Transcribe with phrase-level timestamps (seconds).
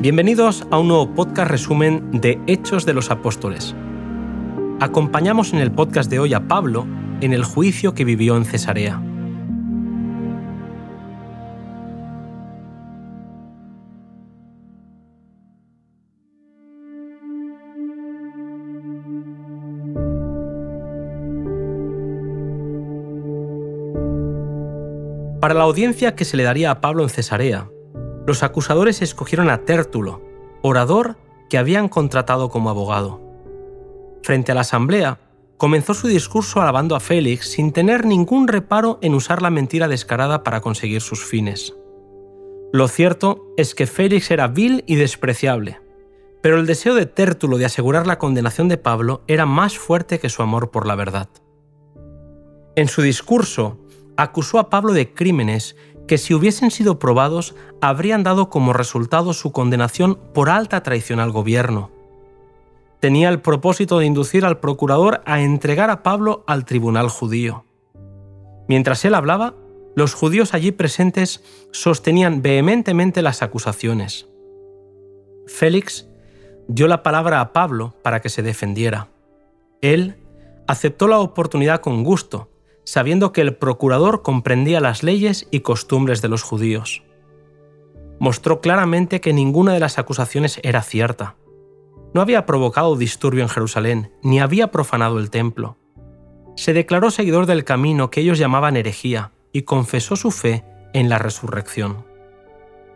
[0.00, 3.76] Bienvenidos a un nuevo podcast resumen de Hechos de los Apóstoles.
[4.80, 6.88] Acompañamos en el podcast de hoy a Pablo
[7.20, 9.00] en el juicio que vivió en Cesarea.
[25.40, 27.70] Para la audiencia que se le daría a Pablo en Cesarea,
[28.26, 30.20] los acusadores escogieron a Tértulo,
[30.62, 31.16] orador
[31.48, 33.20] que habían contratado como abogado.
[34.24, 35.20] Frente a la asamblea,
[35.56, 40.42] comenzó su discurso alabando a Félix sin tener ningún reparo en usar la mentira descarada
[40.42, 41.74] para conseguir sus fines.
[42.72, 45.80] Lo cierto es que Félix era vil y despreciable,
[46.42, 50.28] pero el deseo de Tértulo de asegurar la condenación de Pablo era más fuerte que
[50.28, 51.28] su amor por la verdad.
[52.74, 53.78] En su discurso,
[54.18, 55.76] acusó a Pablo de crímenes
[56.08, 61.30] que si hubiesen sido probados habrían dado como resultado su condenación por alta traición al
[61.30, 61.90] gobierno.
[62.98, 67.64] Tenía el propósito de inducir al procurador a entregar a Pablo al tribunal judío.
[68.66, 69.54] Mientras él hablaba,
[69.94, 74.26] los judíos allí presentes sostenían vehementemente las acusaciones.
[75.46, 76.08] Félix
[76.66, 79.08] dio la palabra a Pablo para que se defendiera.
[79.80, 80.16] Él
[80.66, 82.48] aceptó la oportunidad con gusto
[82.88, 87.02] sabiendo que el procurador comprendía las leyes y costumbres de los judíos.
[88.18, 91.36] Mostró claramente que ninguna de las acusaciones era cierta.
[92.14, 95.76] No había provocado disturbio en Jerusalén, ni había profanado el templo.
[96.56, 100.64] Se declaró seguidor del camino que ellos llamaban herejía y confesó su fe
[100.94, 102.06] en la resurrección.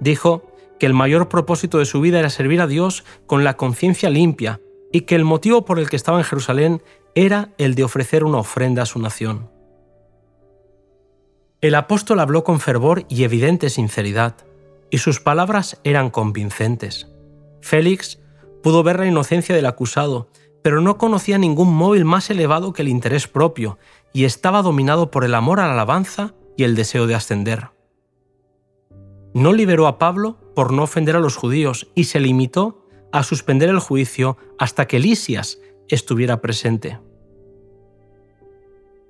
[0.00, 4.08] Dijo que el mayor propósito de su vida era servir a Dios con la conciencia
[4.08, 6.82] limpia y que el motivo por el que estaba en Jerusalén
[7.14, 9.52] era el de ofrecer una ofrenda a su nación.
[11.64, 14.36] El apóstol habló con fervor y evidente sinceridad,
[14.90, 17.08] y sus palabras eran convincentes.
[17.62, 18.20] Félix
[18.62, 20.28] pudo ver la inocencia del acusado,
[20.62, 23.78] pero no conocía ningún móvil más elevado que el interés propio,
[24.12, 27.70] y estaba dominado por el amor a la alabanza y el deseo de ascender.
[29.32, 33.70] No liberó a Pablo por no ofender a los judíos y se limitó a suspender
[33.70, 37.00] el juicio hasta que Lisias estuviera presente.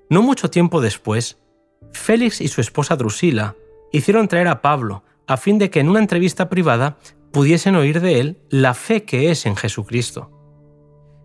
[0.08, 1.38] No mucho tiempo después,
[1.94, 3.56] Félix y su esposa Drusila
[3.92, 6.98] hicieron traer a Pablo a fin de que en una entrevista privada
[7.32, 10.30] pudiesen oír de él la fe que es en Jesucristo.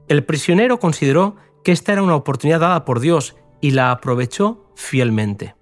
[0.07, 5.55] El prisionero consideró que esta era una oportunidad dada por Dios y la aprovechó fielmente.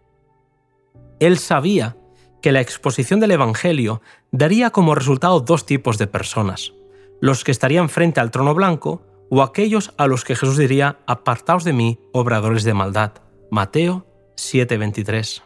[1.19, 1.97] Él sabía
[2.41, 4.01] que la exposición del Evangelio
[4.31, 6.74] daría como resultado dos tipos de personas,
[7.19, 11.63] los que estarían frente al trono blanco o aquellos a los que Jesús diría, apartaos
[11.63, 13.13] de mí, obradores de maldad.
[13.50, 14.06] Mateo
[14.38, 15.44] 7:23.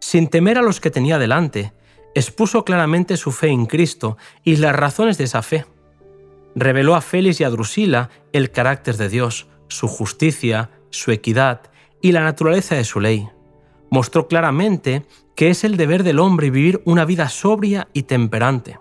[0.00, 1.72] Sin temer a los que tenía delante,
[2.14, 5.66] expuso claramente su fe en Cristo y las razones de esa fe.
[6.54, 11.70] Reveló a Félix y a Drusila el carácter de Dios, su justicia, su equidad
[12.00, 13.28] y la naturaleza de su ley.
[13.90, 18.78] Mostró claramente que es el deber del hombre vivir una vida sobria y temperante.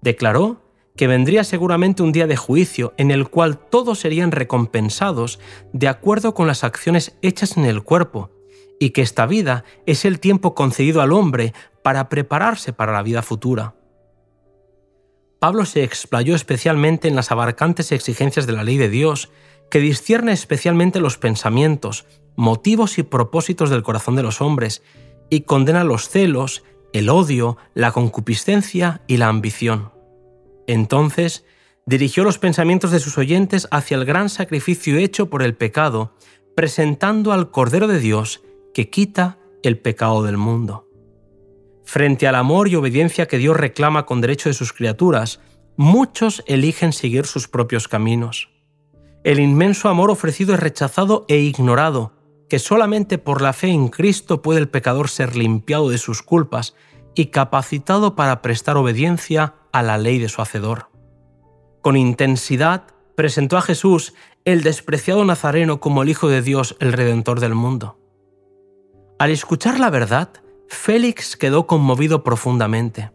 [0.00, 0.60] Declaró
[0.98, 5.38] que vendría seguramente un día de juicio en el cual todos serían recompensados
[5.72, 8.32] de acuerdo con las acciones hechas en el cuerpo,
[8.80, 11.54] y que esta vida es el tiempo concedido al hombre
[11.84, 13.76] para prepararse para la vida futura.
[15.38, 19.30] Pablo se explayó especialmente en las abarcantes exigencias de la ley de Dios,
[19.70, 24.82] que discierne especialmente los pensamientos, motivos y propósitos del corazón de los hombres,
[25.30, 29.96] y condena los celos, el odio, la concupiscencia y la ambición.
[30.68, 31.46] Entonces
[31.86, 36.12] dirigió los pensamientos de sus oyentes hacia el gran sacrificio hecho por el pecado,
[36.54, 38.42] presentando al Cordero de Dios
[38.74, 40.86] que quita el pecado del mundo.
[41.84, 45.40] Frente al amor y obediencia que Dios reclama con derecho de sus criaturas,
[45.78, 48.50] muchos eligen seguir sus propios caminos.
[49.24, 52.12] El inmenso amor ofrecido es rechazado e ignorado,
[52.50, 56.74] que solamente por la fe en Cristo puede el pecador ser limpiado de sus culpas
[57.14, 60.90] y capacitado para prestar obediencia a la ley de su Hacedor.
[61.82, 64.12] Con intensidad presentó a Jesús,
[64.44, 67.96] el despreciado Nazareno, como el Hijo de Dios, el Redentor del mundo.
[69.20, 70.30] Al escuchar la verdad,
[70.68, 73.12] Félix quedó conmovido profundamente.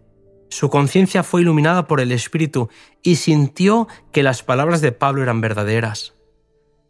[0.50, 2.70] Su conciencia fue iluminada por el Espíritu
[3.02, 6.14] y sintió que las palabras de Pablo eran verdaderas.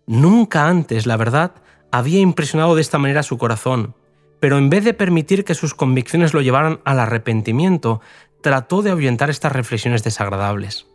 [0.05, 1.55] Nunca antes, la verdad,
[1.91, 3.95] había impresionado de esta manera su corazón,
[4.39, 8.01] pero en vez de permitir que sus convicciones lo llevaran al arrepentimiento,
[8.43, 10.85] trató de ahuyentar estas reflexiones desagradables.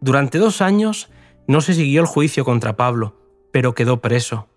[0.00, 1.10] Durante dos años
[1.46, 3.16] no se siguió el juicio contra Pablo,
[3.52, 4.48] pero quedó preso.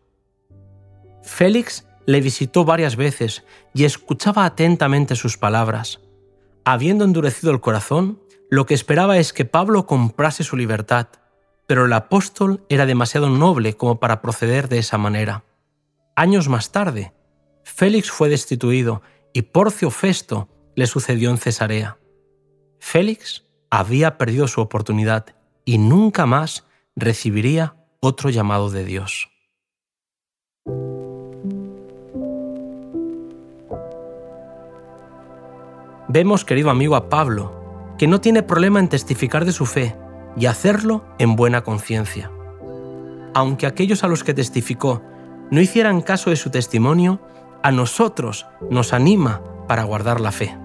[1.23, 3.43] Félix le visitó varias veces
[3.73, 5.99] y escuchaba atentamente sus palabras.
[6.67, 8.19] habiendo endurecido el corazón,
[8.49, 11.09] lo que esperaba es que Pablo comprase su libertad,
[11.67, 15.43] pero el apóstol era demasiado noble como para proceder de esa manera.
[16.15, 17.13] Años más tarde,
[17.63, 21.97] Félix fue destituido y Porcio Festo le sucedió en Cesarea.
[22.79, 25.25] Félix había perdido su oportunidad
[25.65, 29.29] y nunca más recibiría otro llamado de Dios.
[36.07, 39.95] Vemos, querido amigo, a Pablo, que no tiene problema en testificar de su fe
[40.37, 42.31] y hacerlo en buena conciencia.
[43.33, 45.01] Aunque aquellos a los que testificó
[45.51, 47.19] no hicieran caso de su testimonio,
[47.63, 50.55] a nosotros nos anima para guardar la fe.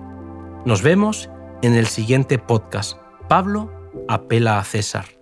[0.64, 1.30] Nos vemos
[1.62, 2.98] en el siguiente podcast.
[3.28, 3.70] Pablo
[4.08, 5.19] apela a César.